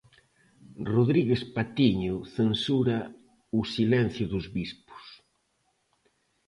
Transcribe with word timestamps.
Rodríguez 0.93 1.41
Patiño 1.55 2.15
censura 2.37 2.97
"o 3.57 3.59
silencio 3.75 4.25
dos 4.33 4.45
bispos". 4.55 5.05